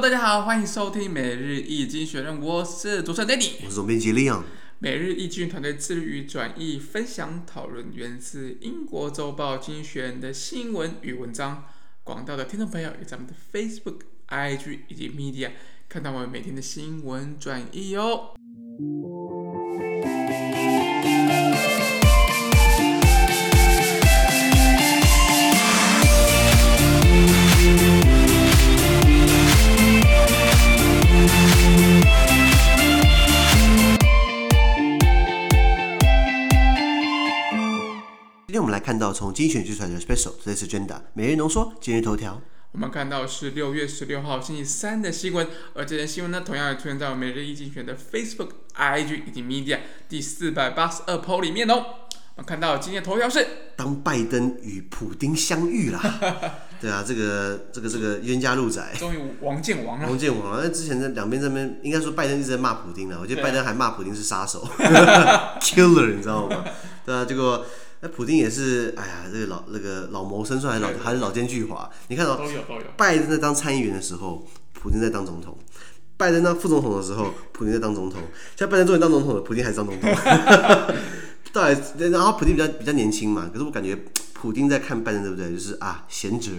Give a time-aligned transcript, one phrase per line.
[0.00, 4.44] Hello，大家好，欢迎收听每日易经学院，我是主持人 Danny，我是总编辑 Leon。
[4.78, 11.66] 每日易经团队致力于转译、分享、讨论源自英国周报《经济学人》的新闻与文章。
[12.02, 15.50] 广大的听众朋友，也在我们的 Facebook、IG 以及 Media
[15.86, 18.30] 看到我们每天的新闻转译哦。
[38.90, 42.42] 看到从精选剧出来的 Special Today's Agenda 每日浓缩今日头条。
[42.72, 51.74] 我们看到是六月十六号星期三的新闻，而这些新闻呢，同样也出现在每日一精选的 Facebook、IG 以及 Media 第四百八十二 po 里面哦。
[52.34, 56.00] 我们看到今天的头条是：当拜登与普丁相遇了。
[56.82, 60.08] 对啊，这个这个这个冤家路窄，终于王建王了。
[60.08, 60.64] 王建王了。
[60.64, 63.20] 那之前在两边这边，应该说拜登一直在骂普丁了。
[63.20, 64.66] 我觉得拜登还骂普丁是杀手，
[65.62, 66.64] killer，你知道吗？
[67.06, 67.64] 对啊，结果。
[68.02, 71.86] 那普京也是，哎呀，这个老那个老谋深算，还是老还是老奸巨猾。
[72.08, 72.40] 你看到
[72.96, 75.52] 拜登在当参议员的时候，普京在当总统；
[76.16, 78.20] 拜登当副总统的时候，普京在当总统。
[78.56, 80.10] 现在拜登终于当总统了，普京还是当总统。
[81.52, 83.98] 对，然后普京比较比较年轻嘛，可是我感觉
[84.32, 85.52] 普京在看拜登，对不对？
[85.52, 86.52] 就是啊，贤哲，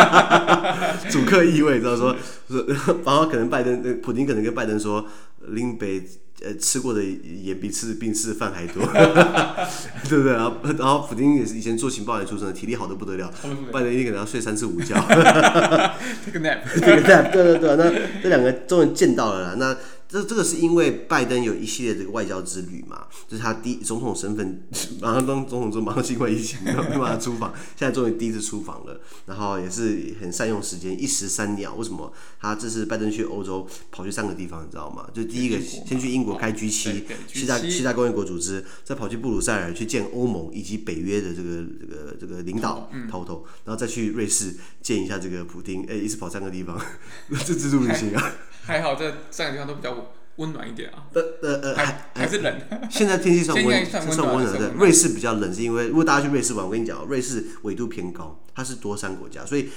[1.10, 2.16] 主客意味，知道说，
[3.04, 5.04] 然后可能拜登，普京可能跟拜登说，
[5.48, 6.02] 林北。
[6.42, 8.84] 呃，吃过的也比吃病吃的饭还多，
[10.08, 10.32] 对不对？
[10.32, 13.32] 然后，然后普丁也是以前做情报员出身的，体力好的不得了，
[13.72, 14.94] 半年一天可能要睡三次午觉。
[14.96, 17.90] Take a nap，Take a nap，对对对，那
[18.22, 19.76] 这两个终于见到了啦，那。
[20.14, 24.62] 这这个是因为拜登有一系列这个外交之旅嘛，就是他第一总统身份
[25.00, 31.74] 马上当总统之后，马上新冠疫情，没办法出访，现在终于第一次出访了，然后也是很善用时间，一石三鸟。
[31.74, 32.12] 为什么？
[32.40, 35.04] 他这次拜登去欧洲跑去三个地方，你知道吗？
[35.12, 46.80] 就第一个先去英国开 G 七七大七大工业国组织，再跑去布鲁塞尔去见欧盟以及北约的这个这个这个领导头头，然后再去瑞士见一下这个普丁，哎，一次跑三个地方，
[47.44, 48.32] 这自助旅行啊。
[48.66, 49.94] 还好这三个地方都比较
[50.36, 51.06] 温暖一点啊。
[51.14, 52.54] 呃呃呃，还还是冷。
[52.90, 54.70] 现在天气算温，算温暖的。
[54.74, 59.68] 瑞士比较冷，是因为如果大家去瑞士玩，我跟你讲，瑞士纬度偏高，它是多山国家，所以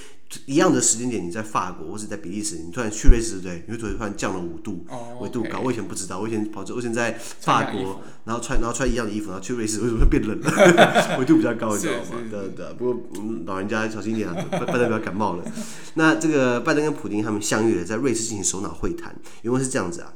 [0.44, 3.64] 一样的时间点，你在法国或者在比利时，你突然去瑞士，对？
[3.66, 4.84] 你会突然降了五度，
[5.20, 5.60] 纬度高。
[5.60, 11.16] 我以前不知道，我以前跑，我以前在法国，然后穿然后穿一样的衣服，然后去瑞士，为什么会变冷了？
[11.18, 12.20] 纬度比较高，你知道吗？
[12.30, 12.74] 对对。
[12.74, 13.02] 不过
[13.46, 15.44] 老人家小心一点啊，拜登不要感冒了。
[15.94, 20.12] 那这个拜登跟普京他们相遇了，在瑞士进行首脑会谈，原文是这样子啊。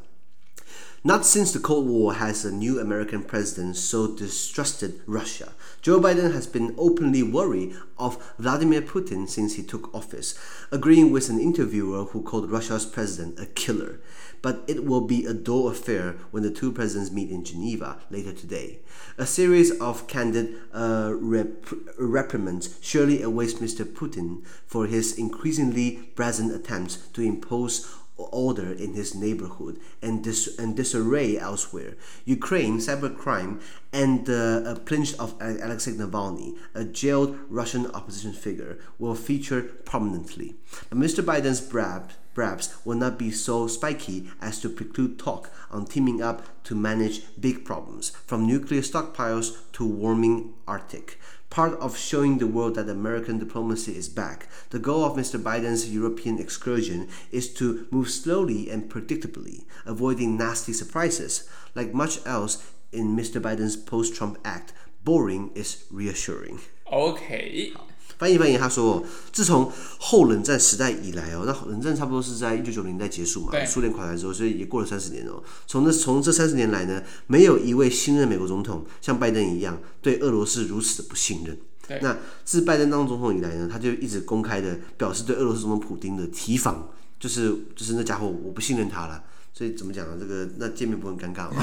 [1.04, 5.52] Not since the Cold War has a new American president so distrusted Russia.
[5.80, 10.38] Joe Biden has been openly worried of Vladimir Putin since he took office,
[10.70, 13.98] agreeing with an interviewer who called Russia's president a killer.
[14.42, 18.32] But it will be a dull affair when the two presidents meet in Geneva later
[18.32, 18.78] today.
[19.18, 21.66] A series of candid uh, rep
[21.98, 23.84] reprimands surely awaits Mr.
[23.84, 30.76] Putin for his increasingly brazen attempts to impose order in his neighborhood and, dis- and
[30.76, 31.94] disarray elsewhere.
[32.24, 33.60] Ukraine, cybercrime,
[33.92, 40.56] and uh, a plinch of Alexei Navalny, a jailed Russian opposition figure, will feature prominently.
[40.88, 41.24] But Mr.
[41.24, 46.62] Biden's brab brabs will not be so spiky as to preclude talk on teaming up
[46.64, 51.18] to manage big problems, from nuclear stockpiles to warming Arctic
[51.52, 54.48] part of showing the world that American diplomacy is back.
[54.70, 55.38] The goal of Mr.
[55.38, 61.46] Biden's European excursion is to move slowly and predictably, avoiding nasty surprises.
[61.74, 63.38] Like much else in Mr.
[63.38, 64.72] Biden's post Trump act,
[65.04, 66.60] boring is reassuring.
[66.90, 67.74] Okay.
[68.22, 69.68] 翻译翻译，他说，自从
[69.98, 75.42] 后冷战时代以来哦，那冷战差不多是在一九九零年代结束嘛，苏联垮台之后，所以也过了三十年哦。
[75.66, 81.58] 从这从这三十年来呢，没有一位新任美国总统像拜登一样对俄罗斯如此的不信任。
[82.00, 89.24] 那自拜登当总统以来呢，他就一直公开的表示对俄罗斯总统普京的提防，就是就是那家伙我不信任他了。
[89.54, 90.16] 所以怎么讲呢？
[90.18, 91.62] 这个那见面不很尴尬吗？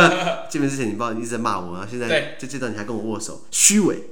[0.50, 4.10] 见面之前你不知道你一直在骂我，然后现在就见到你还跟我握手，虚伪。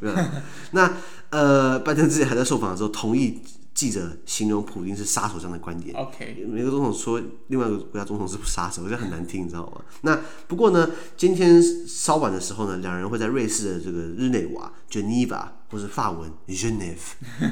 [0.73, 0.95] 那
[1.31, 3.43] 呃，拜登之前还在受访的时候同意
[3.75, 5.95] 记者形容普京是杀手这样的观点。
[5.95, 9.83] OK，美国总统说另外一个国家总统是杀手，这很难听，你知道吗？
[10.01, 16.97] 那不过呢，今天稍晚的时候呢，两人会在瑞士的这个日内瓦 （Geneva） 或是法文 Geneve，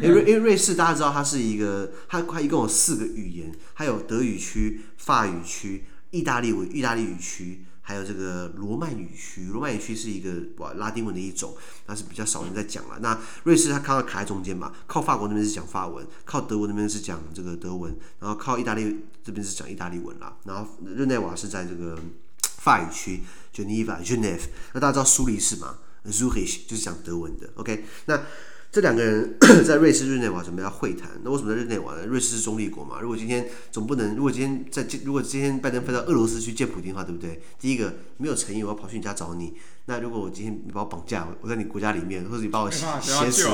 [0.03, 7.65] 因为因为瑞士大家知道它是一个，它它一共有四个语言，它有德语区、法语区、意大利文、意大利语区。
[7.89, 9.45] 还有这个罗曼语区。
[9.45, 11.55] 罗曼语区是一个哇拉丁文的一种，
[11.87, 12.99] 但是比较少人在讲了。
[13.01, 20.37] 那瑞士它刚好卡在中间嘛，靠法国那边是讲法文，靠德国那边是讲这个德文，然后靠意大利这边是讲意大利文啦。
[20.43, 21.97] 然后日内瓦是在这个
[22.41, 23.23] 法语区
[23.55, 24.47] Geneva Geneve，。
[24.73, 25.79] 那大家知道苏黎世嘛
[26.11, 27.51] ？Zurich 就是讲德文的。
[27.57, 28.23] OK，那。
[28.73, 32.05] 这两个人 在瑞士日内瓦准备要会谈，那为什么在日内瓦呢？
[32.05, 33.01] 瑞士是中立国嘛。
[33.01, 37.41] 如果今天总不能，如果今天在如果今天拜登飞到俄罗斯去见普京的话，对不对？
[37.59, 39.55] 第一个没有诚意，我要跑去你家找你。
[39.87, 43.45] 那如果我今天你把我绑架，我在你国家里面，或者你把我挟持，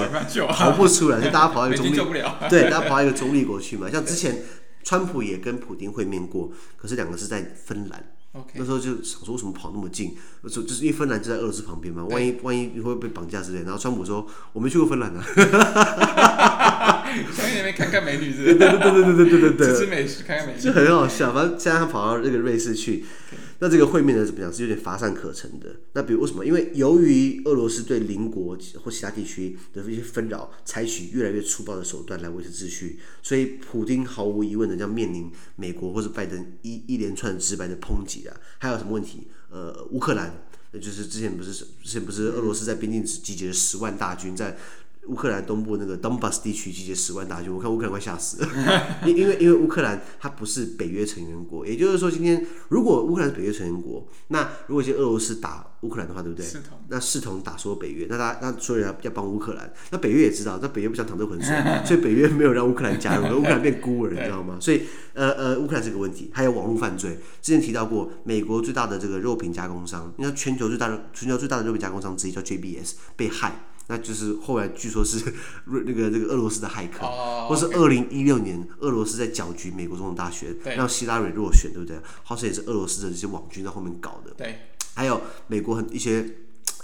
[0.48, 2.20] 逃不出来，就大家跑到一个 中立，
[2.50, 3.88] 对，大家跑到一个中立国去嘛。
[3.88, 4.42] 像之前
[4.82, 8.12] 川普也跟普京会面过，可是两个是在芬兰。
[8.34, 8.54] Okay.
[8.54, 10.16] 那时候就想说，为什么跑那么近？
[10.48, 13.62] 就就是因为芬兰就在俄罗斯旁边嘛，万一万一会被绑架之类。
[13.62, 15.22] 然后川普说：“我没去过芬兰啊。
[17.30, 18.78] ”想去那边看看美女之类的。
[18.78, 21.34] 对对对对对对对对，吃吃美食，看看美女，就很好笑。
[21.34, 23.04] 反正现在他跑到那个瑞士去。
[23.04, 23.36] Okay.
[23.62, 25.76] 那这个会面呢，怎么讲是有点乏善可陈的。
[25.92, 26.44] 那比如为什么？
[26.44, 38.36] 因为由于俄罗斯对邻国或其他地区的一些纷扰，采取越来越粗暴的手段来维持秩序，所以普京毫无疑问的将面临美国或者拜登一一连串直白的抨击啊。
[38.58, 39.28] 还有什么问题？
[39.48, 40.42] 呃，乌克兰，
[40.72, 44.58] 那就是之前不是之前不是俄罗斯在边境集结了十万大军在。
[45.08, 48.48] 乌克兰东部那个 Donbas 地区集结十万大军，我看乌克兰快吓死了。
[49.04, 56.46] 因因为因为乌克兰它不是北约成员国，也就是说，今天如果乌克兰是北约成员国，那如果今天俄罗斯打乌克兰的话，对不对？
[56.46, 61.52] 同那视同打说北约，那他那所有人要要帮乌克兰，那北约也知道，那北约不想淌这浑水，
[61.84, 64.56] 所以北约没有让乌克兰加入，乌克兰变孤儿，你知道吗？
[64.60, 64.82] 所以
[65.14, 67.18] 呃呃，乌克兰是个问题，还有网络犯罪。
[67.40, 73.64] 之前提到过，美国最大的这个肉品加工商，你看全球最大的全球最大的肉品加工商之一叫 JBS 被害。
[73.92, 75.22] 那就是后来据说是
[75.68, 77.46] 那个那个俄罗斯的骇客，oh.
[77.46, 82.00] 或是二零一六年俄罗斯在搅局美国总统大选，让希拉蕊落选，对不对？
[82.22, 84.32] 好像也是俄罗斯的这些网军在后面搞的。
[84.34, 84.60] 对，
[84.94, 86.26] 还有美国很一些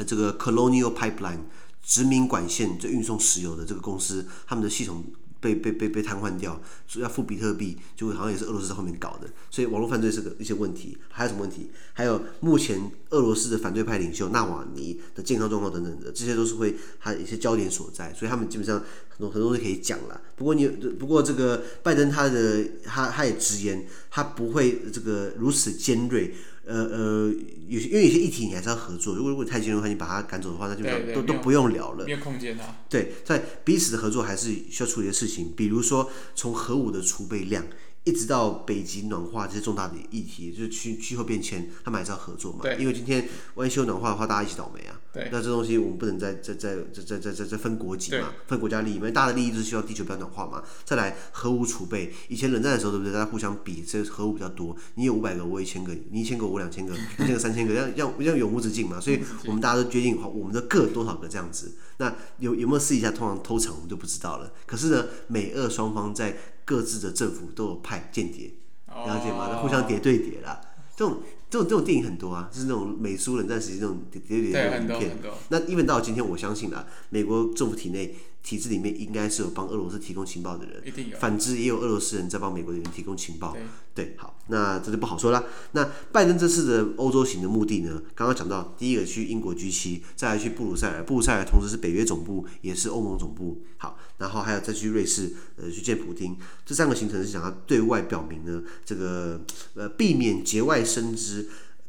[0.06, 1.44] 这个 Colonial Pipeline
[1.82, 5.02] 殖民管线，就运送石油的这个公司，他们的系统。
[5.40, 10.98] 被被被被瘫痪掉，所以要付比特币，就好像也是俄罗斯在后面搞的，所以网络犯罪是个一些问题。
[11.08, 11.70] 还有什么问题？
[11.92, 20.20] 还有目前俄罗斯的反对派领袖纳瓦尼的健康状况等等的，这些都是会他一些焦点所在，所以他们基本上很多很多东西可以讲了。
[20.36, 26.34] 不过你不过这个拜登他的他他也直言，他不会这个如此尖锐。
[26.68, 27.34] 呃呃，
[27.66, 29.14] 有些因为有些议题你还是要合作。
[29.16, 32.04] 如果如果太尖锐的话，你把他赶走的话，那就都都不用聊了。
[32.04, 32.76] 没有空间啊。
[32.88, 37.64] 对，在彼此的合作还是需要处理的事情，比如说从核武的储备量。
[38.04, 42.60] 一直到北极暖化这些重大的议题，就是气气候变迁，他们还是要合作嘛。
[42.62, 42.74] 对。
[42.78, 44.98] 因为今天万一气候暖化的话，大家一起倒霉啊。
[45.30, 50.62] 那这东西我们不能再再再再再再再再分国籍嘛，分国家利益，因为大的利益是需要地球不要暖化嘛。
[50.84, 53.12] 再来核武储备，以前冷战的时候对不对？
[53.12, 59.00] 大家互相比谁核武比较多，你有五百个，我一千个，你一千个，我两千个，一千个三千个，要要要永无止境嘛。
[59.00, 61.72] 所以我们大家都决定好，我们的各多少个这样子。
[61.98, 63.10] 那有有没有试一下？
[63.10, 64.52] 通常偷抢我们就不知道了。
[64.66, 68.52] 可是呢，美俄双方在各自的政府都有派间谍，
[68.86, 69.56] 了解吗？
[69.56, 70.60] 互相叠对叠啦，
[70.96, 71.22] 这种。
[71.50, 75.18] 这种这种电影很多啊，就是那种美苏冷战时期那种谍对谍的影片。
[75.48, 81.18] 那一直到今天，我相信啊，美国政府体内体制里面应该是有帮俄罗斯提供情报的人，一定有。
[81.18, 83.52] 反之，也有俄罗斯人在帮美国的人提供情报。
[83.94, 85.44] 对，对，好，那这就不好说了。
[85.72, 88.02] 那拜登这次的欧洲行的目的呢？
[88.14, 93.62] 刚刚讲到，第一个去英国 G7，再来去布鲁塞尔，布鲁塞尔同时是北约总部，也是欧盟总部。
[93.78, 96.36] 好，然后还有再去瑞士，呃，去见普京。
[96.66, 99.40] 这三个行程是想要对外表明呢，这个
[99.74, 101.37] 呃，避免节外生枝。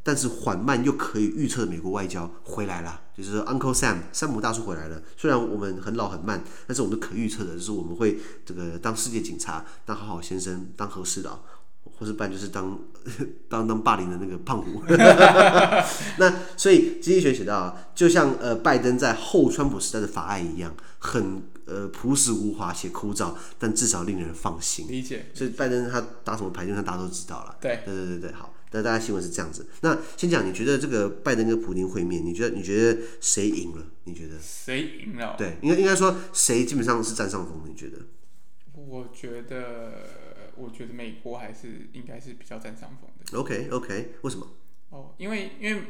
[0.03, 5.01] 但是缓慢又可以预测的美国外交回来了，就是 Uncle Sam 山姆大叔回来了。
[5.17, 11.41] 虽然我们很老很慢，但是我们都可预测的，就是我们会这个当世界警察，当好好先生，当和事佬，
[11.83, 12.79] 或是办就是当
[13.49, 14.81] 当当霸凌的那个胖虎。
[16.17, 24.87] 那所以经济学写到啊，就像呃拜登在后川普时代的法案一样，很呃朴实无华且枯燥，但至少令人放心。
[24.87, 25.27] 理解。
[25.33, 27.57] 所以拜登他打什么牌，就算大家都知道了。
[27.59, 28.53] 对对对对对，好。
[28.71, 29.67] 那大家新闻是这样子。
[29.81, 33.83] 那先讲，你觉得这个拜登跟普京会面，你觉得你觉得谁赢了？
[34.03, 35.35] 你觉得谁赢了？
[35.37, 37.63] 对，应该应该说谁基本上是占上风？
[37.67, 37.97] 你觉得？
[38.73, 43.37] 我觉得，我觉得美国还是应该是比较占上风的。
[43.39, 44.47] OK OK，为什么？
[44.89, 45.81] 哦，因为因为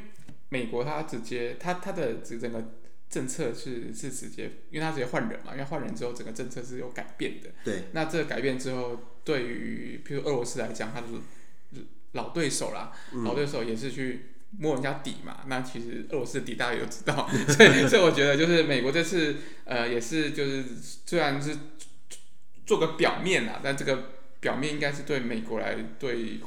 [0.47, 2.75] 美国它直接它它的整个
[3.09, 7.49] 政策是是直接，因为它直接换人嘛，因为换人之后整个政策是有改变的。
[7.65, 7.83] 对。
[7.91, 11.07] 那这个改变之后，对于譬如俄罗斯来讲，它是。
[12.13, 12.91] 老对手啦，
[13.23, 15.37] 老对手也是去摸人家底嘛。
[15.43, 19.35] 嗯、那其实俄罗斯的底大家也都知道， 所以 所以我觉得就是美国这次
[19.65, 20.63] 呃也是就是
[21.05, 21.55] 虽然是
[22.65, 26.39] 做个表面啦，但这个表面应该是对美国来对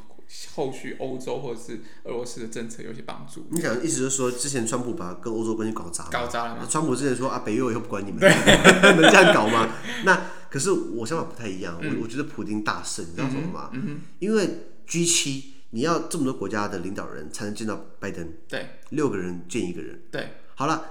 [0.54, 3.46] 后续欧洲或者是俄罗斯的政策有些帮助。
[3.50, 6.66] 你想意思就是说，之前川普把跟欧洲关系搞砸了，搞砸了吗？
[6.68, 9.74] 川普之前说啊，北约以后不管你们， 能这样搞吗？
[10.04, 13.68] 那可是我想法不太一样，嗯、我我觉得普京大胜，你知道什么吗？
[13.74, 14.48] 嗯嗯、因为
[14.86, 20.84] G 七你要这么多国家的领导人才能见到拜登，对，六个人见一个人，对，好了，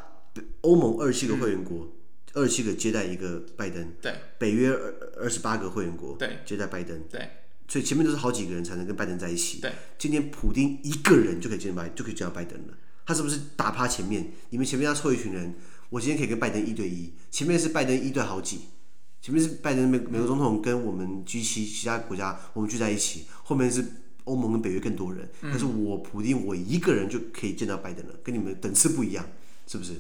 [0.62, 1.78] 欧盟二十七个会员国。
[1.86, 1.92] 嗯
[2.34, 7.30] 二十七个接待一个拜登，对，北约二二十八个会员国，对，接待拜登，对，
[7.68, 14.32] 所以前面都是好几个人才能跟拜登在一起，对，今天普丁一个人就可以见拜，就可以见到拜登了，他是不是打趴前面？
[14.52, 15.56] 你们前面要凑一群人，
[15.90, 18.62] 我今天可以跟拜登一对一，前面是拜登一对好几，
[19.22, 23.86] 前面是拜登美美国总统跟我们 G 七其他国家我们聚在一起，后面是
[24.24, 29.24] 欧盟跟北约更多人，但是我普丁我一个人就可以见到拜登了，跟你们等次不一样，
[29.68, 29.94] 是不是？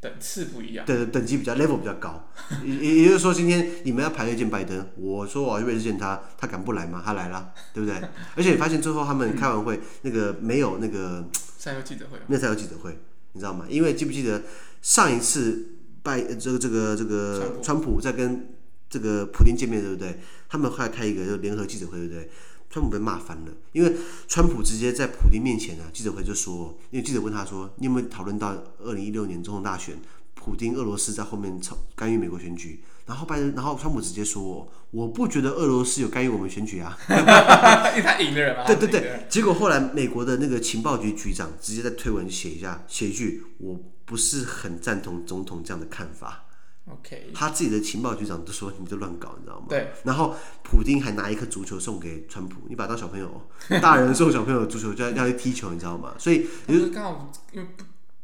[0.00, 2.30] 等次不一样，对对，等级比较 level 比较高，
[2.64, 7.02] 也也就是说，今天你们要排队见拜登，我说我要去瑞士见他，他敢不来吗？
[7.04, 8.00] 他来了，对不对？
[8.36, 12.96] 而且你发现最后他们开完会，嗯、那个没有那个赛后记者会，没有赛后记者会，
[13.32, 13.64] 你知道吗？
[13.68, 14.42] 因为记不记得
[14.82, 15.66] 上一次
[16.04, 18.46] 拜这个这个这个川普在跟
[18.88, 20.18] 这个普京见面，对不对？
[20.48, 22.30] 他们后来开一个就联合记者会，对不对？
[22.70, 23.92] 川普被骂翻了，因为
[24.26, 28.54] 川普直接在普京面前呢、啊，记者会就说，因为记者问他说，你有没有讨论到
[28.84, 29.96] 二零一六年总统大选，
[30.34, 32.82] 普京俄罗斯在后面操干预美国选举？
[33.06, 38.66] 然后拜登，然后川普直接说，我不觉得俄罗斯有干预我们选举啊， 因为他赢的人嘛。
[38.66, 46.47] 对对对，结果后来美国的那个情报局局长直接在推文写一下，写一句，我不是很赞同总统这样的看法。
[46.90, 47.32] Okay.
[47.34, 49.66] 他自己的情报局长都说你就乱搞，你知道吗？
[49.68, 49.92] 对。
[50.04, 53.42] 然后普丁还拿一颗足球送给川普，你把他当小朋友，
[53.80, 56.14] 大人送小朋友足球就要要去踢球，你知道吗？
[56.18, 57.68] 所以就是刚好因为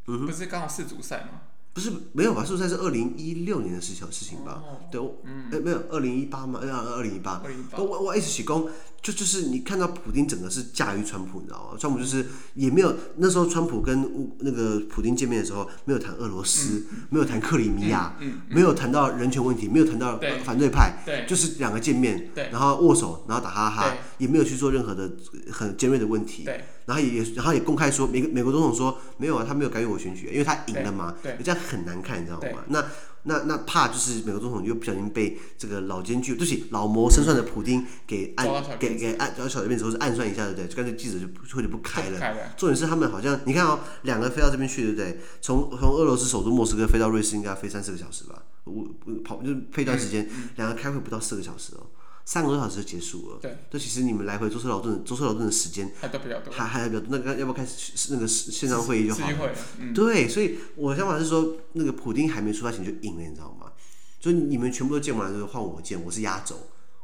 [0.04, 1.42] 不，嗯、不是刚好世足赛吗？
[1.72, 2.44] 不是没有吧？
[2.44, 4.62] 世足赛是二零一六年的事情事情吧？
[4.64, 6.60] 哦、对，嗯，哎，没有二零一八吗？
[6.62, 7.40] 二零一八。
[7.42, 7.78] 二零一八。
[7.78, 8.68] 我我一直起功。
[9.04, 11.76] 就就是你看到普丁整个是驾驭川普，你知道吗？
[11.78, 25.12] 川普就是也没有那时候川普跟乌那个普丁见面的时候，没有谈俄罗斯，嗯、没有谈克里米亚，嗯嗯、没有谈到人权问题，没有谈到反对派，对就是两个见面，对然后握手，然后打哈哈，也没有去做任何的
[25.52, 32.64] 很尖锐的问题，对然后也然后也公开说，美美国总统说没有啊，他没有干预我选举，因为他赢了嘛，对这样很难看，你知道吗？
[32.68, 32.82] 那。
[33.24, 38.46] 那那怕就是美国总统又不小心被这个老奸巨，对不起，老谋深算的普丁给暗
[38.78, 40.68] 给给暗找小的辫子，或是暗算一下，对不对？
[40.68, 42.20] 就干脆记者就会就不开了。
[42.56, 45.20] 重点是他们好像你看哦，两个飞到这边去，对不对？
[45.40, 48.42] 从从俄罗斯首都莫斯科飞到瑞士应该要飞三四个小时吧？
[48.64, 48.86] 我
[49.24, 51.86] 跑就配一段时间，两个开会不到四个小时哦。
[52.24, 57.08] 三个多小时就结束了，对，这其实你们来回舟车劳顿，舟车劳顿的时间还还比较多，还还比较多。
[57.10, 59.52] 那个要不要开始那个线上会议就好了？
[59.78, 63.72] 嗯、对，所以我的想法是说，那个普丁还没出发前就赢了，你知道吗？
[64.20, 66.56] 所以你们全部都见完了之后换我见，我是压轴。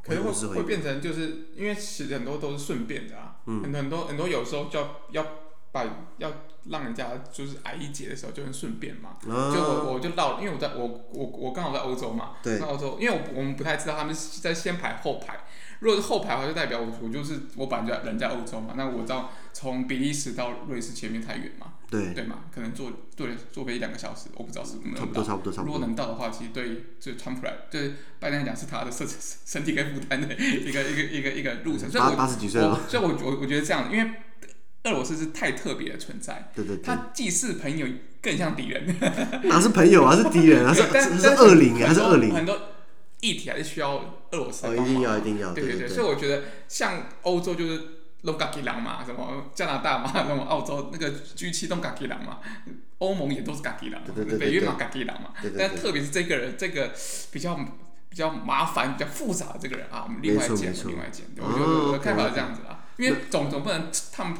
[0.03, 5.23] 可能会会，会变成就是因为其实很多都是顺便的啊，嗯、很多很多有时候就要要
[5.71, 5.85] 把
[6.17, 6.31] 要。
[6.69, 15.39] 让人家就是矮一截的时候就很顺便嘛，啊、就我我就绕，因为我在我我我刚好在欧洲嘛，在欧洲，因为我我们不太知道他们是在先排后排，
[15.79, 22.13] 如果是后排的话，就代表我我就是我本来就人在欧洲嘛，那我知道从比利时到瑞士前面太远嘛，对。
[22.13, 34.11] 对嘛，可能坐坐坐飞一两个小时，我不知道是不是能到，差不多差不多，如果能到的话，其实对就川普来，就是拜登来讲是他的身 身体可以负担的一个一个一个一个路程，所以我八十几岁了，所以我我我觉得这样，因为。
[34.83, 37.85] 俄罗斯是太特别的存在，对对对，他既是朋友，
[38.19, 38.83] 更像敌人。
[39.45, 40.15] 哪是朋友啊？
[40.15, 40.73] 是敌人啊！
[40.73, 40.81] 是
[41.19, 42.33] 是恶灵还是恶灵？
[42.33, 42.59] 很多
[43.19, 43.97] 议题还是需要
[44.31, 44.65] 俄罗斯。
[44.65, 45.53] 哦，一定要，一定要。
[45.53, 47.81] 对对对，所以我觉得像欧洲就是
[48.21, 52.39] 拢嘎吉狼嘛，什么加拿大嘛， 什么澳洲那个 G 七拢嘎吉狼嘛，
[52.97, 54.01] 欧盟也都是嘎吉狼，
[54.39, 55.29] 北约嘛嘎吉狼嘛。
[55.55, 56.91] 但特别是这个人，这个
[57.31, 57.55] 比较
[58.09, 61.27] 比较麻烦、比较复杂的这个人啊，我们另外见，另外见。
[61.37, 64.35] 我觉得我的看法是这样子啊，因为总总不能他们。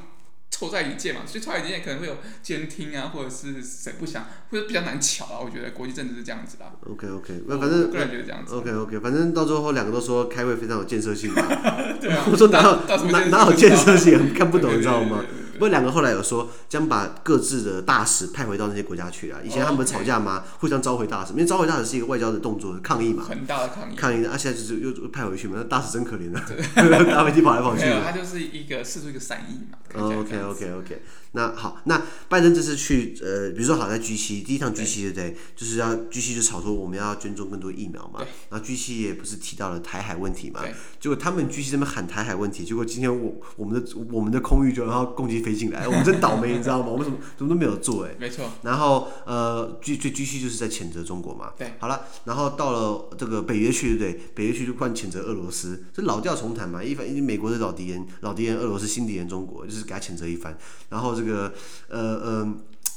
[0.51, 5.39] 凑在一届嘛，所以凑在一届可能会有监听啊，或者是谁不想，或者比较难巧啊。
[5.43, 6.65] 我觉得国际政治是这样子的。
[6.85, 8.53] OK OK，那反正个人觉得这样子。
[8.53, 11.41] OK OK，反正到最后两个都说开会非常有建设性嘛。
[11.99, 12.25] 对啊。
[12.31, 15.23] 我说哪有哪哪有建设性，看不懂，你知道吗？
[15.50, 19.39] 不过两个后来有说将把各自的大使派回到那些国家去啊。
[19.43, 20.43] 以前他们吵架吗？
[20.59, 23.23] 互相召回大使，因为召回大使是一个外交的动作，抗议嘛。
[23.23, 23.95] 很大的抗议。
[23.95, 25.55] 抗议，啊，现在就是又派回去嘛。
[25.57, 26.43] 那大使真可怜啊，
[26.75, 27.85] 搭飞机跑来跑去。
[27.85, 29.77] 没有，他就是一个试出一个善意嘛。
[29.93, 31.01] OK OK OK。
[31.33, 35.29] 那好，那拜登这次去呃，比如说好在 G 七第一趟 G 七对不对？
[35.29, 38.19] 对就是要 G 七就炒作我们要捐赠更多疫苗嘛。
[38.19, 40.61] 对然后 G 七也不是提到了台海问题嘛。
[40.61, 46.87] 对结果他们 G 七这边喊台海问题，结果今天我我们的我们的空域就然后攻击飞推进来，我们真倒霉，你知道吗？
[46.87, 48.49] 我们什么什么都没有做，哎，没错。
[48.61, 51.51] 然后呃，最最继续就是在谴责中国嘛。
[51.57, 51.73] 对。
[51.79, 54.25] 好了，然后到了这个北约区，对不对？
[54.33, 56.81] 北约区就换谴责俄罗斯，这老调重弹嘛。
[56.81, 60.57] 一番，因为美国的老敌人，老敌人俄罗斯，新敌人中国，就是给他谴责一番。
[60.89, 61.53] 然后这个
[61.89, 62.55] 呃呃，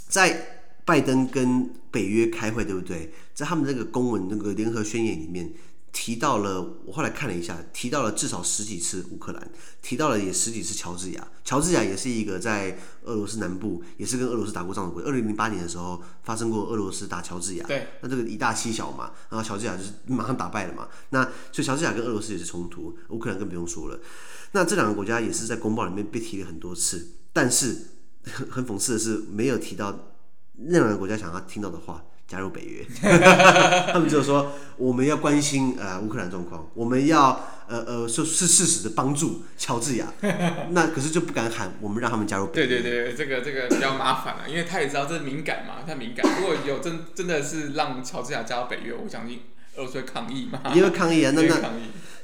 [0.09, 3.13] 在拜登跟北约开会，对不对？
[3.35, 5.53] 在他们那个公文那个联合宣言里面。
[5.95, 11.29] 提到了，我后来看了一下，提到了至少十几次乌克兰，提到了也十几次乔治亚。
[11.45, 15.09] 乔治亚也是一个在俄罗斯南部，也是跟俄罗斯打过仗的国家。
[15.09, 20.89] 二零零八年的时候发生过俄罗斯打乔治亚，对，那这个以大欺小嘛，然后乔治亚就是马上打败了嘛。
[21.11, 21.23] 那
[21.53, 24.01] 所以乔治亚跟俄罗斯也是冲突，乌克兰更不用说了。
[24.51, 27.77] 那这两个国家也是在公报里面被提了很多次，但是
[28.25, 30.17] 很很讽刺的是，没有提到
[30.55, 32.05] 那两个国家想要听到的话。
[32.27, 32.85] 加入北约，
[33.93, 40.07] 他们就说我们要关心呃乌克兰状况，我们要呃呃是是事实的帮助乔治亚，
[40.71, 42.67] 那可是就不敢喊我们让他们加入北约。
[42.67, 46.27] 对对对，这个这个比较麻烦了，因为他也知道这敏感嘛，他敏感。
[46.41, 49.41] 如果有真真的是让乔治亚加入北约，我相信
[49.77, 50.61] 俄罗斯会抗议嘛。
[50.75, 51.71] 因为抗议啊，那那。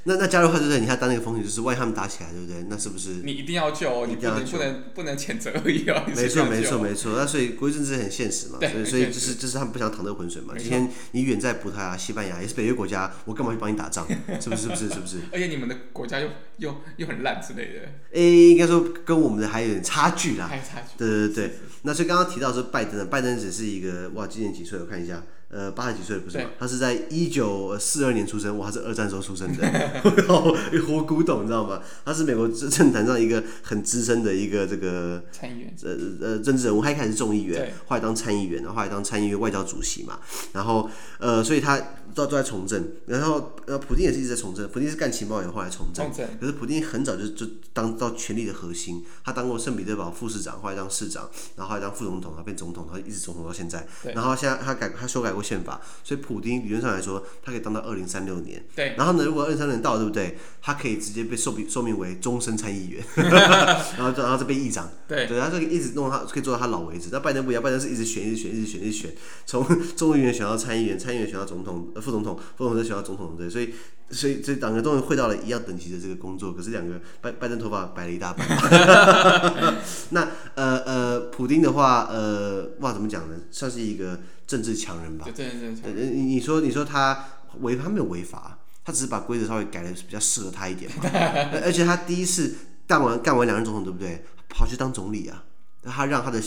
[0.03, 0.79] 那那加入的话，对不对？
[0.79, 2.65] 你还当那个风险，就是万一他们打起来，对不对？
[2.67, 4.07] 那是不是你一定要救？
[4.07, 6.03] 你不能不能不能谴责而已哦。
[6.15, 7.13] 没错没错没错。
[7.15, 10.55] 那所以国际政治很现实嘛，所以所以就是就是他们不想淌这个浑水嘛。
[10.57, 14.07] 今天你远在葡萄牙、西班牙，也是北约国家，我干嘛去帮你打仗？
[14.41, 14.63] 是不是？
[14.63, 14.89] 是不是？
[14.89, 15.17] 是不是？
[15.31, 17.81] 而且你们的国家又又又很烂之类的。
[18.13, 20.47] 诶，应该说跟我们的还有点差距啦。
[20.47, 20.97] 还有差距。
[20.97, 21.51] 对对对。
[21.83, 24.79] 那所以刚刚提到说拜登，拜登只是一个哇，今年几岁？
[24.79, 25.21] 我看一下。
[25.51, 26.45] 呃，八十几岁不是吗？
[26.57, 30.01] 他是在一九四二年出生，哇，他是二战时候出生的，
[30.87, 31.81] 活古董，你知道吗？
[32.05, 40.21] 他是美国政政坛上一个很资深的一个这个参议员，呃呃政治人物，他一开始是众议员，后来当参议员，然后后来当参议院外交主席嘛，
[40.53, 40.89] 然后
[41.19, 41.77] 呃，所以他
[42.15, 55.40] 都都在从政，然后呃，普京也是一直在从政，普京是干情报员，后来从政，可是普京很早就就当到权力的核心，他当过圣彼得堡副市长，后来当市长，然后后来当副总统，然后变总统，然后一直总统到现在，然后现在他改他修改过。
[55.41, 58.63] 宪法，所以普丁理论上来说，他可以当到二零三六年。
[58.75, 58.93] 对。
[58.97, 60.37] 然后呢，如果二零三六年到了，对不对？
[60.61, 64.89] 他可以直接被受命受命为终身参议员， 然后然后再被议长。
[65.07, 65.25] 对。
[65.27, 67.09] 对，他就一直弄他，可以做到他老为止。
[67.11, 69.13] 那拜登不一样，拜登是一直选，一直选，一直选，一直选，
[69.45, 73.49] 从众议员选到参议员，参议员选到总统，副总统，副总统再选到总统，对。
[73.49, 73.73] 所以，
[74.11, 76.53] 所以这两个终于会到了一样等级的这个工作。
[76.53, 78.47] 可是两个拜拜登头发白了一大半。
[80.11, 83.35] 那呃呃，普丁的话，呃，哇，怎么讲呢？
[83.49, 84.19] 算是一个。
[84.51, 87.23] 政治强人吧，对对对，对，你你说你说他
[87.61, 91.09] 违他没有违法，他只是把规则稍微改的比较适合他一点嘛。
[91.63, 92.53] 而且他第一次
[92.85, 94.25] 干完干完两任总统，对不对？
[94.49, 95.41] 跑去当总理啊，
[95.83, 96.41] 他让他的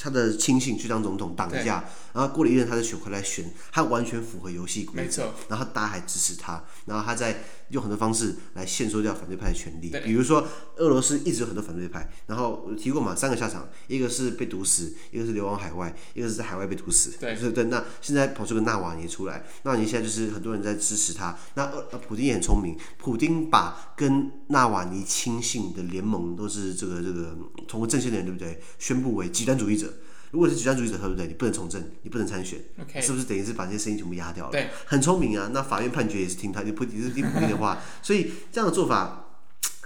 [0.00, 7.44] 他的亲信去当总统挡一下，然后过了一任他的选回来选，他完全符合游戏规则，然后大家还支持他，然后他在。
[7.70, 17.64] 用很多方式来限缩掉反对派的权利，比如说俄罗斯一直有很多反对派，然后我提过嘛，三个下场，一个是被毒死，一个是流亡海外，一个是在海外被毒死，对，对对。
[17.64, 21.36] 那现在跑出个纳瓦尼出来，纳瓦尼现在就是很多人在支持他。
[21.54, 27.34] 那呃，普京也很聪明，普京把跟纳瓦尼亲信的联盟都是这个这个
[27.66, 28.60] 通过阵线的人，对不对？
[28.78, 29.92] 宣布为极端主义者。
[30.30, 31.26] 如果是极端主义者，对不对？
[31.28, 33.00] 你不能从政，你不能参选，okay.
[33.00, 34.50] 是不是等于是把这些声音全部压掉了？
[34.50, 35.50] 对，很聪明啊。
[35.52, 39.26] 那法院判决也是听他，你不，你是听普丁的话， 所以这样的做法，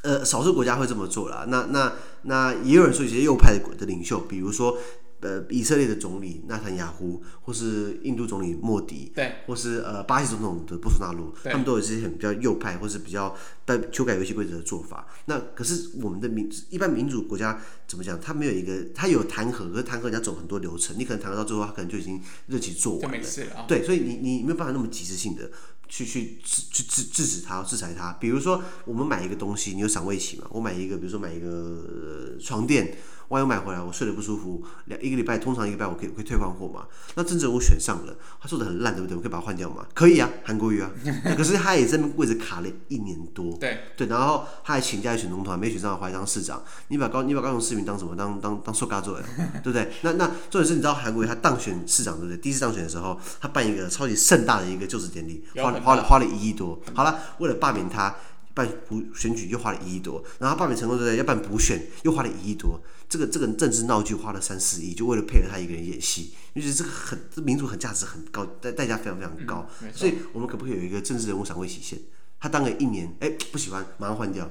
[0.02, 1.44] 呃，少数国家会这么做了。
[1.48, 4.78] 那那那也有人说一些右派的领袖，比如说。
[5.20, 13.34] 呃，以色列的总理纳坦雅胡，或是印度总理莫迪，对，或是呃巴西总统的波索纳罗，他们都有一些很比较右派，或是比较
[13.66, 15.08] 在修改游戏规则的做法。
[15.24, 18.20] 那可是我们的民一般民主国家怎么讲？
[18.20, 23.18] 他没有一个，他有弹劾，可是弹劾人家走很多流程，你可能弹劾到最后，他可能就已经任期做完了。
[23.18, 25.50] 了对，所以你你没有办法那么及时性的
[25.88, 28.12] 去去制去制制止他，制裁他。
[28.20, 30.46] 比如说，我们买一个东西，你有赏味期嘛？
[30.50, 32.96] 我买一个，比如说买一个、呃、床垫。
[33.28, 36.86] 万一买回来我睡得不舒服，两一个礼拜，通常一个礼拜我可以可以退换货嘛？
[37.14, 39.14] 那政治人物选上了，他做的很烂，对不对？
[39.16, 39.86] 我可以把它换掉嘛？
[39.94, 40.90] 可以啊，韩国瑜啊。
[41.36, 43.54] 可是他也在那位置卡了一年多。
[43.58, 46.62] 对对，然后他还请假去选总统，还没选上，还当市长。
[46.88, 48.16] 你把高你把高雄市民当什么？
[48.16, 49.24] 当当当受嘎做的，
[49.62, 49.92] 对不对？
[50.00, 52.36] 那那重点是，你知道韩国瑜他当选市长，对不对？
[52.38, 56.80] 第一次当选的时候，他办一个超级盛大的一个就职典礼，花了花了花了一亿多。
[56.94, 58.14] 好了，为了罢免他。
[58.58, 61.16] 办补选举又花了一亿多，然后罢免成功对不对？
[61.16, 72.00] 要办补选又花了一亿多，这个这个政治闹剧花了三四亿，就为了配合他一个人演戏，你觉得这个很这民主很价值很高，代代价非常非常高，嗯，所以我们可不可以有一个政治人物赏味期限？
[72.40, 74.50] 他当了一年，哎，不喜欢马上换掉，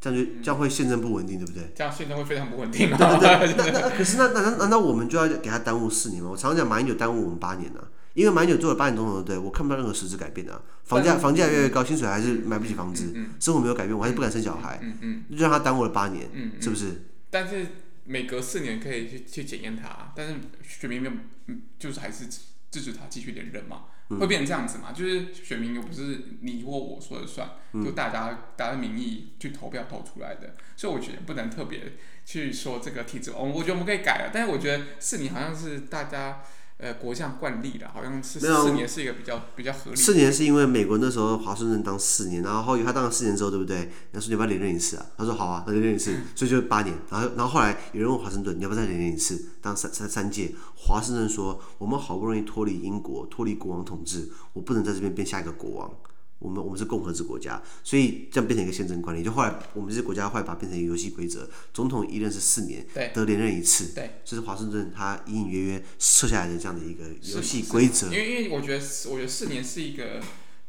[0.00, 1.72] 这样就这样会宪政不稳定，对不对？
[1.74, 2.88] 这样宪政会非常不稳定。
[2.88, 6.30] 对对对，那那可是那难道难道我们就要给他耽误四年吗？
[6.30, 7.99] 我常常讲马英九耽误我们八年呢，啊。
[8.14, 10.60] 因为马英九做了八年总统，对，我看不到任何实质改变啊。
[10.84, 17.02] 房价房价越来越高，薪水还是买不起房子，生活没有改变，我还是不敢生小孩，嗯嗯，就让他耽误了八年，嗯，是不是？
[17.30, 17.66] 但是
[18.04, 22.26] 每隔四年可以去去检验他，但是选民没有，就是还是
[22.70, 24.90] 支持他继续连任嘛，嗯、会变成这样子嘛？
[24.90, 31.92] 就是选民又不是你或我说了算，嗯、就大家大家的民意去投票投出来的，所以我觉得不能特别
[32.26, 36.42] 去说这个体制，我我觉得我们可以改了，但是我觉得四年好像是大家。
[36.80, 39.96] 呃，国家惯例了，好像是四年是一个比较比较合理。
[39.96, 43.90] 四年是因为美国那时候华盛顿当四年，然后后他当了四年之后，对不对？
[44.12, 45.04] 那说你要不要连任一次啊？
[45.18, 46.96] 他说好啊，那连任一次，所以就八年。
[47.10, 50.54] 然后然后后来有人问华盛顿，你要不要再连任一次，当三三三届？
[50.74, 55.92] 华盛顿说，我们好不容易脱离英国，脱离国王统治，我不能在这边变下一个国王。
[56.40, 59.22] 我们我们是共和制国家，所以这样变成一个宪政管理。
[59.22, 68.06] 就后来我们这些国家后来把它变成一个游戏规则，总统一任是四年，对得连任一次，对，这是华盛顿他隐隐约约设下来的这样的一个游戏规则。
[68.08, 70.20] 因为因为我觉得我觉得四年是一个。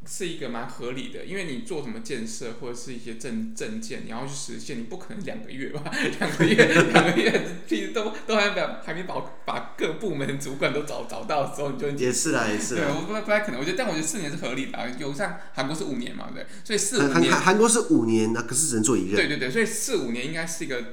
[0.05, 5.83] 是一个蛮合理的，因为你做什么建设或者是一些证证件，你要去实现，你不可能两个月吧？
[6.19, 12.81] 两个月，两个月， 其实都都还没还没把把各部门主管都找找到的时候，你就也是啦，也是啦。
[12.85, 17.31] 对，我不不太可能，我觉得，但我觉得四年是合理的，啊有像韩国是五年嘛，对，所以四五年。
[17.31, 19.15] 韩韩国是五年，那可是只能做一任。
[19.15, 20.83] 对对对，所以四五年应该是一个。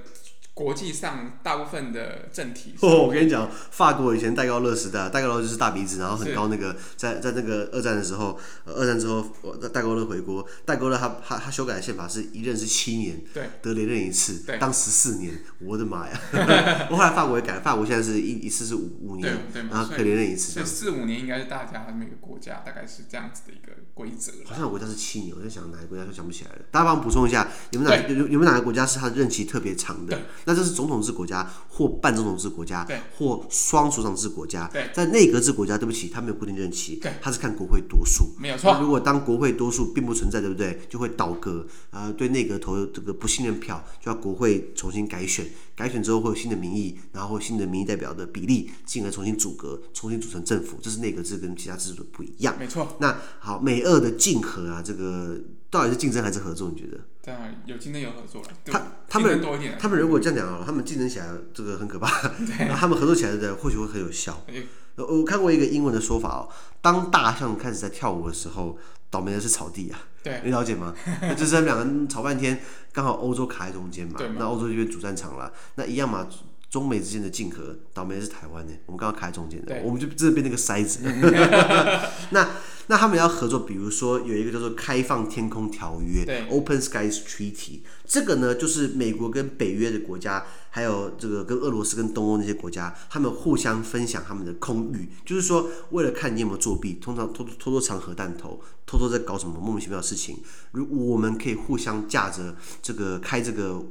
[0.58, 9.24] 国际上大部分的政体，哦，我跟你讲，法国以前戴高乐时代，戴高乐就是大鼻子，然后很高那个，在在那个二战的时候，二战之后，
[9.72, 16.20] 戴高乐回国，戴高乐他他他修改的宪法是一任是七年，对，得连任一次，对，当十四年，我的妈呀！
[16.90, 19.32] 我 后来法国也改，法国现在是一一次是五五年，
[19.70, 24.32] 然后可以连任一次，所以四五年应该是大家每个国家大概是这样子的一个规则。
[24.44, 26.62] 好像有国家是七年，我在想哪个国家就想不起来了。
[26.72, 30.18] 大家帮我补充一下，有没有哪有有没有哪个国家是他的任期特别长的？
[30.48, 38.78] 那这是总统制国家或半总统制国家，对，或双首长制国家，对，在内阁制国家，对不起，它没有固定任期，对，他是看国会多数，没有错。
[38.80, 40.80] 如果当国会多数并不存在，对不对？
[40.88, 52.96] 就会倒阁，呃，对内阁投这个不信任票，就要国会重新改选，改选之后会有新的民意，然后新的民意代表的比例，进而重新组阁，重新组成政府，这是内阁制跟其他制度不一样，没错。
[53.00, 56.70] 那好，美俄的竞合啊，这个到底是竞争还是合作？
[56.70, 56.98] 你觉得？
[57.66, 58.48] 有竞争有合作了。
[58.64, 59.40] 他他们
[59.78, 62.28] 他们如果这样讲啊，他们竞争起来这个很可怕。
[62.28, 62.68] 对。
[62.68, 64.44] 他们合作起来的或许会很有效。
[64.96, 66.48] 我看过一个英文的说法哦，
[66.80, 68.76] 当大象开始在跳舞的时候，
[69.10, 70.00] 倒霉的是草地啊。
[70.22, 70.40] 对。
[70.44, 70.94] 你了解吗？
[71.36, 72.60] 就是他们两个人吵半天，
[72.92, 74.18] 刚好欧洲卡在中间嘛。
[74.36, 75.52] 那欧洲就变主战场了。
[75.76, 76.26] 那一样嘛，
[76.70, 78.72] 中美之间的竞合，倒霉的是台湾呢。
[78.86, 81.00] 我们刚刚卡在中间的，我们就真的变那个筛子。
[82.30, 82.48] 那。
[82.90, 100.38] 那他们要合作，比如说有一个叫做《开放天空条约》（Open Skies Treaty），这个呢就是美国跟北约的国家，还有这个跟俄罗斯跟东欧那些国家，他们互相分享他们的空域，就是说为了看你有没有作弊，通常偷偷偷偷藏核弹头，偷偷在搞什么莫名其妙的事情，
[100.72, 103.82] 如我们可以互相架着这个开这个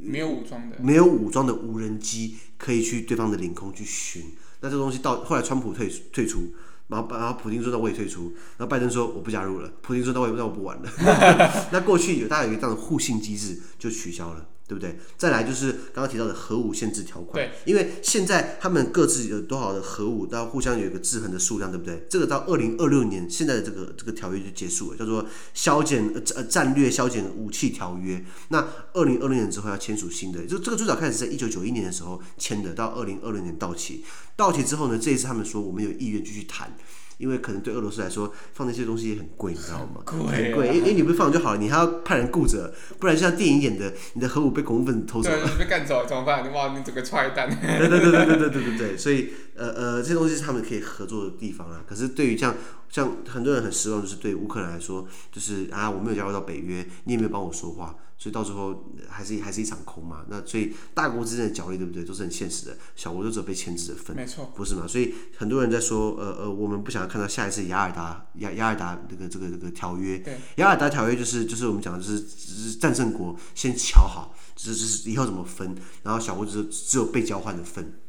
[0.00, 4.22] 没有武装的没有武装的无人机，可以去对方的领空去巡。
[4.60, 6.54] 那这东西到后来川普退退出。
[6.88, 10.88] 然后，然后普京说：“那我也退出。”然后拜登说：“我不加入了。”普京说：“那我那我不玩了。
[11.72, 14.46] ”那过去有大家有一个这样的互信机制就取消了。
[14.68, 14.98] 对不对？
[15.16, 22.04] 再来就是刚刚提到的核武限制条款，对，因为现在他们各自有多少的核武，都要互相有一个制衡的数量，对不对？
[22.10, 25.24] 这个到二零二六年，现在的这个这个条约就结束了，叫做
[25.54, 28.24] 削减呃战略削减武器条约。
[28.48, 34.04] 那二零二六年之后要签署新的，就这个最早开始在一九九一年的时候签的，到二零二六年到期。
[34.34, 36.76] 到期之后呢，这一次他们说我们有意愿继续谈。
[37.18, 40.02] 因为可能对俄罗斯来说，放那些东西也很贵，你知道吗？
[40.04, 40.76] 贵、啊，很贵。
[40.76, 46.52] 因为你不放就好了，你还要派人顾着，不然像电影演的， 你的核武被恐怖分子偷走了，被干走了怎么办？
[46.52, 47.48] 哇，你整个踹蛋。
[47.48, 48.96] 对对对对对对对对对。
[48.96, 51.82] 所以呃呃，这些东西是他们可以合作的地方啊。
[51.88, 52.54] 可是对于像
[52.90, 57.94] 像很多人很失望，就是对乌克兰来说，就是啊，我没有加入到北约，你也没有帮我说话。
[58.18, 60.24] 所以到时候还是还是一场空嘛。
[60.28, 62.04] 那所以大国之间的角力，对不对？
[62.04, 62.76] 都是很现实的。
[62.94, 64.86] 小国就只有被牵制的份，没错，不是嘛？
[64.86, 70.18] 所以很多人在说，呃呃，我们不想要看到下一次雅尔达雅雅尔达这个这个这个条约。
[70.18, 78.00] 对，雅尔达条约就是就是我们讲的就是就是战胜国先瞧好，就是就是以后怎么分，然后小国只只有被交换的份。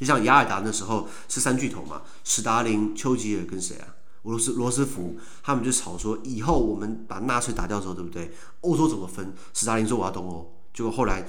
[0.00, 3.86] 就像雅尔达那时候是三巨头嘛，史达林、丘吉尔跟谁啊？
[4.22, 8.30] 俄罗斯罗斯福他们就吵说，以后我们把纳粹打掉之后，对不对？
[8.60, 9.32] 欧洲怎么分？
[9.52, 10.54] 斯大林说我要东欧。
[10.72, 11.26] 结果后来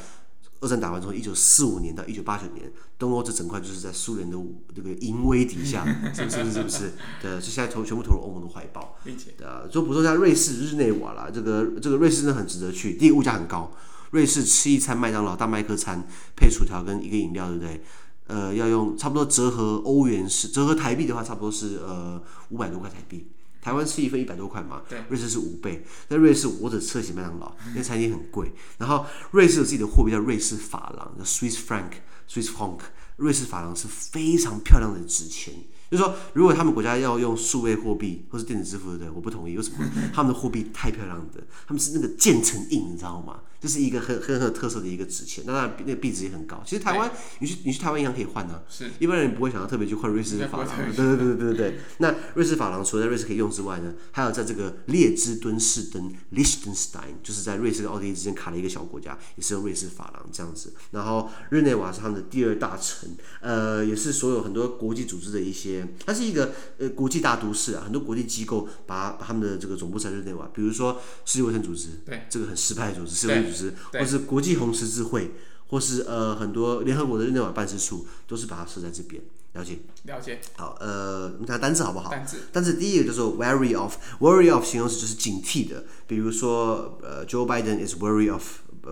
[0.61, 4.37] 二战打完之后，一九四五年到一九八九年，东欧这整块就是在苏联的
[4.73, 6.51] 这个淫威底下，是不是？
[6.51, 6.93] 是不是？
[7.21, 8.95] 对，就现在投全部投入欧盟的怀抱。
[9.03, 9.13] 对
[9.45, 12.95] 啊，就补充一下瑞士日内瓦啦，这个这个瑞士真的很值得去。
[12.95, 13.69] 第一，物价很高，
[14.11, 17.83] 瑞士吃一餐麦当劳大麦克餐配薯条跟一个饮料，对不对？
[18.27, 23.27] 呃，要用差不多折合欧元是折合台币的话，差不多是呃五百多块台币，
[23.61, 25.85] 台湾吃一份一百多块嘛，对，瑞士是五倍。
[26.09, 28.51] 在瑞士，我只吃得起麦当劳，因为餐厅很贵。
[28.77, 32.79] 然后瑞士有自己的货币叫瑞士法郎，叫 Swiss franc，Swiss franc。
[33.17, 35.53] 瑞士法郎是非常漂亮的纸钱。
[35.91, 39.09] 就是说，如果他们国家要用数位货币或是电子支付，对不对？
[39.11, 39.55] 我不同意。
[39.55, 39.87] 为什么？
[40.11, 43.41] 他们的货币太漂亮的，他们是那个渐层印，你知道吗？
[43.63, 46.61] 这是一个很很很有特色的一个纸钱，那那那个币值也很高。
[46.65, 48.63] 其实台湾，你去你去台湾银行可以换呢、啊。
[48.69, 48.91] 是。
[48.99, 50.67] 一般人不会想要特别去换瑞士法郎。
[50.93, 51.79] 对对对对对对。
[51.99, 60.73] 那瑞士法郎除了在瑞士可以用之外呢，还有在这个列支敦士登 （Liechtenstein），就是在瑞士跟奥地利之间卡了一个小国家，也是用瑞士法郎这样子。
[60.91, 75.31] 然后日内瓦是他们的第二大城，呃，也是所有很多国际组织的一些，它是一个呃国际大都市啊，很多国际机构把把他们的这个总部在日内瓦，比如说世界卫生组织，对，这个很失败的组织，世界卫生组织，或是国际红十字会，
[75.67, 79.21] 或是呃很多联合国的日内瓦办事处，都是把它设在这边。
[79.53, 80.41] 了解，了解。
[80.57, 82.09] 好，呃，我们看单字好不好？
[82.09, 88.43] 单字，单字第一个叫做 wary of，wary of 形容词就是警惕的，比如说呃，Joe Biden is wary of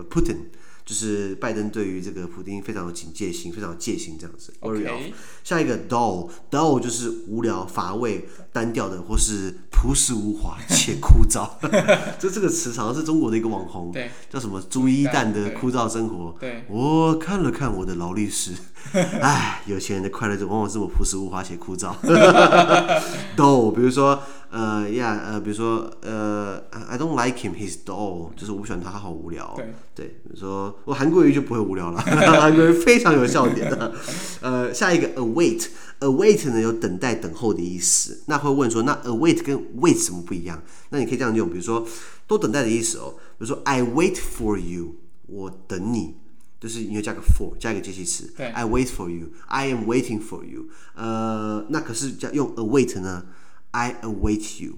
[0.08, 0.36] Putin。
[0.84, 4.52] 就是拜登对于这个普丁非常有警戒心，非常有戒心这样子。
[4.60, 5.12] OK，
[5.44, 11.48] 下一个 dull，dull 就是无聊、乏味、单调的，或是朴实无华且枯燥。
[12.18, 14.60] 这这个词好像是中国的一个网红，对，叫什么？
[14.68, 16.36] 朱一蛋的枯燥生活。
[16.40, 18.52] 对，我看了看我的劳力士，
[19.20, 21.94] 哎，有钱人的快乐就往往是这么朴实无华且枯燥。
[23.36, 24.22] dull，比如说。
[24.54, 29.50] 呃呀，呃，比如说，呃，I don't like him, he's dull，就是我不喜欢他，他好无聊。
[29.56, 33.94] 对，对，比如说我韩国语就不会无聊了， 韩国语非常有笑点的。
[34.42, 38.24] 呃，下一个 await，await 呢有等待、等候的意思。
[38.26, 40.62] 那会问说，那 await 跟 wait 什么不一样？
[40.90, 41.86] 那你可以这样用，比如说
[42.26, 43.14] 都等待的意思哦。
[43.38, 44.96] 比如说 I wait for you，
[45.28, 46.16] 我等你，
[46.62, 48.32] 就是你要加个 for，加一个介系词。
[48.36, 50.66] 对，I wait for you，I am waiting for you。
[50.94, 53.26] 呃，那可是加用 await 呢
[53.72, 54.74] ？I await you，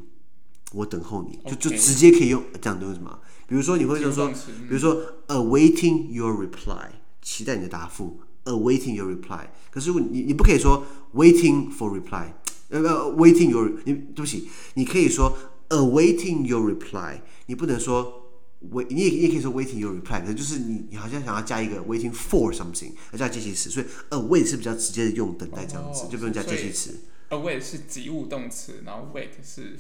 [0.73, 3.21] 我等候你.就就直接可以用这样用什么？
[3.47, 4.97] 比如说你会就说，比如说
[5.29, 6.89] awaiting your reply，
[7.21, 9.49] 期待你的答复，awaiting your reply。
[9.71, 12.29] 可是你你不可以说 waiting for reply，
[12.71, 15.37] 呃，waiting your，你对不起，你可以说
[15.69, 18.24] awaiting your reply，你不能说
[18.73, 27.01] wait，你也你也可以说 waiting your reply，可是就是你你好像想要加一个 waiting for something，要加介系词，所以 await 是比较直接的用等待这样子，oh, 就不用加介系词。
[27.31, 29.77] await 是及物动词，然后 wait 是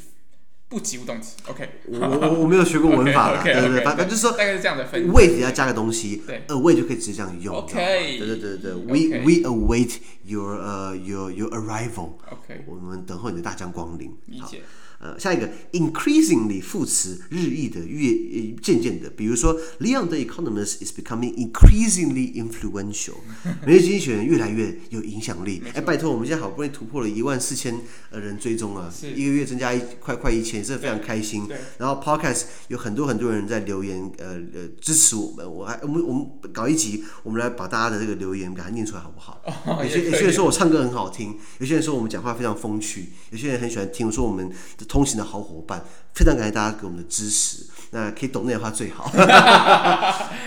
[0.69, 1.37] 不及物动词。
[1.47, 5.09] OK，我我我没有学过文法啦， 对对对，反正就是说大概是这样的分。
[5.11, 7.55] wait 要加个东西，对，await 就可以直接这样用。
[7.55, 12.15] OK，对对对对，we we await your 呃 your your arrival。
[12.31, 14.17] OK，我们等候你的大驾光临。
[14.27, 14.63] 理解。
[15.01, 23.17] 呃，下一个 increasingly 副词，日益的，越呃渐渐的，比如说 Leon the Economist is becoming increasingly influential，
[23.67, 25.63] 每日经济学人越来越有影响力。
[25.75, 27.79] 哎，拜托，我们现在好不容易突破了一万四千
[28.11, 31.47] 呃人追踪啊，一个月增加一快快一千，真的非常开心。
[31.77, 35.45] 然后 Podcast 有很多很多人在留言，呃呃支持我们。
[35.45, 39.43] 我还我们我们搞一集，我们来把大家的这个留言给它念出来好不好？
[39.83, 44.84] 有些有些人说我唱歌很好听，有些人说我们讲话非常风趣，有些人很喜欢听我说我们的。
[44.87, 47.65] 通行的好伙伴，非常感谢大家给我们的支持。
[47.91, 49.09] 那可以懂内的话最好。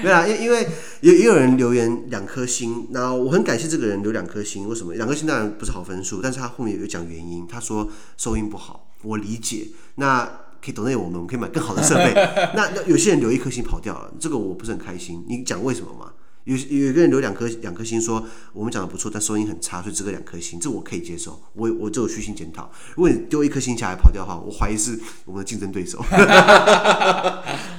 [0.01, 0.67] 对啊，因因为
[1.01, 4.67] 也也有人留言两颗星，那我很感谢这个人留两颗星。
[4.67, 4.93] 为什么？
[4.95, 7.47] 两颗星当然不是好分数，但是他后面有讲原因。
[7.47, 9.67] 他说收音不好，我理解。
[9.95, 10.25] 那
[10.61, 12.13] 可以懂内我们，我们可以买更好的设备。
[12.55, 15.23] 那那有些人留一颗星跑掉了，这个我不是很开心。
[15.29, 16.11] 你讲为什么吗？
[16.47, 21.43] 有有一个人留两颗两颗星说我们讲的不错，但收音很差，所以只给两颗星，这我可以接受。
[21.51, 22.71] 我我就有虚心检讨。
[22.95, 25.99] 如果你丢一颗星下来跑掉的话，我怀疑是我们的竞争对手。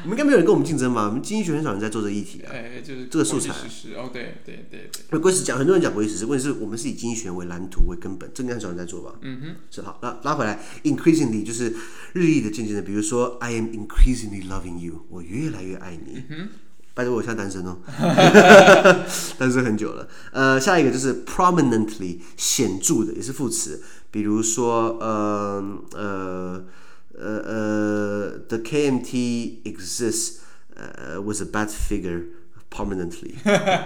[0.04, 1.07] 你们应该没有人跟我们竞争吗？
[1.07, 2.52] 我们经济学很少人在做这个议题啊。
[2.52, 3.54] 哎，就是这个素材。
[3.96, 5.18] 哦，对对对对。
[5.18, 9.14] 归讲，很多人讲国际时事，问题是我们是以经济学为蓝图为根本，这应该很少人在做吧？
[9.22, 9.98] 嗯哼，是好。
[10.02, 11.74] 那拉回来，increasingly 就是
[12.12, 16.22] 日益的、渐渐的，比如说，I am increasingly loving you，我越来越爱你。
[16.28, 16.48] 嗯
[16.98, 17.76] 拜托我现在单身哦，
[19.38, 20.08] 单身很久了。
[20.32, 23.80] 呃，下一个就是 prominently 显著的，也是副词。
[24.11, 25.62] 比如说，呃
[25.94, 26.64] 呃
[27.16, 30.38] 呃呃，the KMT exists，
[30.74, 32.24] 呃 was a bad figure
[32.68, 33.34] prominently。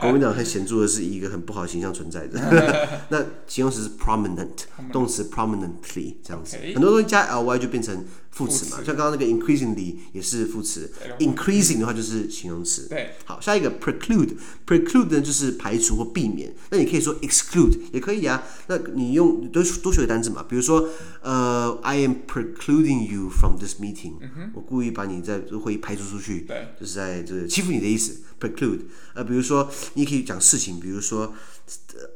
[0.01, 3.05] 国民党很显著的是一个很不好的形象存在的。
[3.11, 6.57] 那形容词是 prominent，动词 prominently 这样子。
[6.72, 8.07] 很多东西加 ly 就变成。
[8.33, 12.88] 副词嘛，像刚刚那个 increasingly 也是副词，increasing 的话就是形容词。
[12.88, 16.51] 对，好，下一个 preclude，preclude 呢就是排除或避免。
[16.71, 18.42] 那你可以说 exclude 也可以啊。
[18.68, 20.88] 那你用多多学个单词嘛，比如说
[21.21, 24.14] 呃，I am precluding you from this meeting，
[24.55, 28.23] 我故意把你在会议排除出去，对，就是在这个欺负你的意思。
[28.40, 28.81] preclude，
[29.14, 31.33] 呃，比如说你可以讲事情，比如说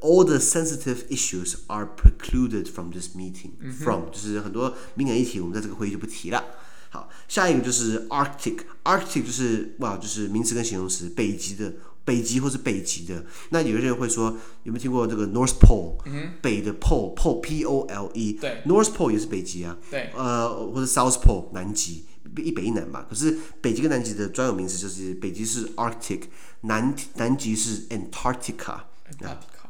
[0.00, 3.72] all the sensitive issues are precluded from this meeting、嗯。
[3.72, 6.44] From 就是很多敏感议题，我们在这个会议就不提了。
[6.90, 11.72] 好，下一个就是 Arctic，Arctic 就是哇，就是名词跟形容词，北极的。
[12.06, 14.26] 北极或是北极的，那有些人会说，
[14.62, 18.34] 有没有听过这个 North Pole？、嗯、北的 Pole，Pole P O L E。
[18.34, 19.76] 对，North Pole 也是北极啊。
[19.90, 20.12] 对。
[20.14, 22.04] 呃，或者 South Pole 南极，
[22.36, 23.04] 一北一南嘛。
[23.10, 26.20] 可是北极跟南极的专有名词就是，北极是 Arctic，
[26.60, 28.82] 南南极是 Antarctica。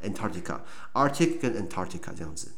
[0.02, 2.52] Antarctica，Arctic 跟 Antarctica 这样子。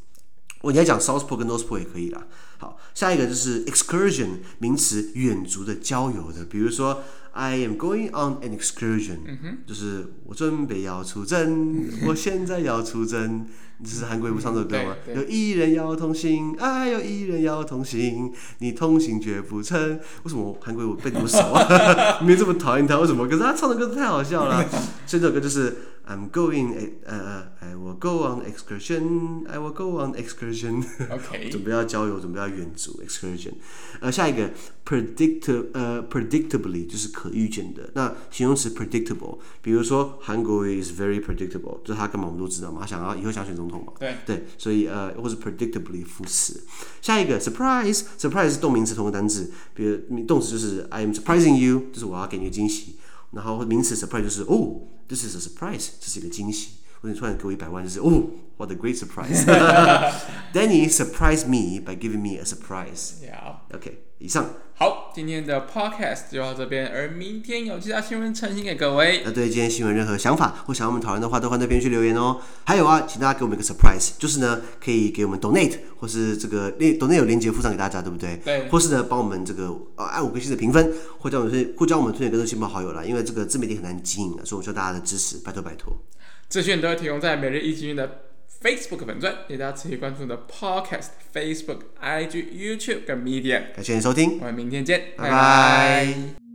[0.61, 2.27] 我你要讲 South Pole 跟 North Pole 也可以啦。
[2.57, 7.01] 好，下一个就是 excursion 名词，远足的、郊游的，比如说。
[7.31, 13.45] I am going on an excursion，、嗯、就是我准备要出征， 我现在要出征。
[13.81, 14.95] 这是韩国不唱这首歌吗？
[15.15, 19.79] 有一人要同行，哎，有一人要同行，你同行绝不成。
[20.23, 22.19] 为什么韩国我背这么熟啊？
[22.25, 23.27] 没这么讨厌他，为什么？
[23.27, 24.65] 可是他唱的歌太好笑了。
[25.05, 25.77] 这首歌就是。
[26.09, 26.73] I'm going,
[27.05, 29.47] 呃、uh, I will go on excursion.
[29.47, 30.83] I will go on excursion.
[31.07, 33.53] OK，准备要郊游，准备要远足，excursion。
[33.99, 34.49] 呃，下一个
[34.83, 37.91] predict，呃、uh,，predictably 就是可预见的。
[37.93, 43.93] 那形容词 predictable，比如说韩国瑜 is very predictable，就是他干嘛我们都知道嘛，他想要以后想选总统嘛。
[43.99, 46.63] 对对，所以呃，或是 predictably 副词。
[47.03, 52.95] 下一个 surprise，surprise 是动名词同个单字，比如动词就是 I am surprising you，就是我要给你个惊喜。
[53.31, 56.70] 然后名词 surprise 就是哦，this is a surprise，这是一个惊喜。
[57.01, 58.23] 或者你突然给我一百万，就是哦
[58.57, 59.45] ，what a great surprise。
[60.53, 63.13] Danny surprised me by giving me a surprise。
[63.23, 63.55] Yeah.
[63.75, 64.45] OK，以上。
[64.75, 69.23] 好，今天的 podcast 就到这边，而明天有其他新闻呈现给各位。
[69.25, 72.39] 那对今天新闻任何想法或想要我们讨论的话，都欢迎在评论区留言哦。
[72.63, 78.37] 还有啊，请大家给我们一个 surprise，就是呢，可以给我们 donate，或是这个链 donate 有链接附上给大家，对不对？
[78.37, 78.69] 对。
[78.69, 83.03] 或是呢，帮我们这个呃按五颗星的评分，或将我们推，或将我们推荐给更多亲朋好友啦。
[83.03, 85.93] 因为这个自媒体很难经营的，所以我需要大家的支持，拜托拜托。
[86.49, 88.23] 资讯都会提供在每日一金的
[88.61, 93.71] Facebook 粉钻，也大家持续关注的 Podcast、Facebook、IG、YouTube 跟 Media。
[93.75, 95.29] 感谢您收听，我们明天见，拜拜。
[95.29, 96.48] 拜拜。